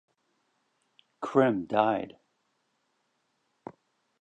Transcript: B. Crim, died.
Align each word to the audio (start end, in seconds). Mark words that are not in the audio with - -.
B. 0.97 1.03
Crim, 1.21 1.67
died. 1.67 2.17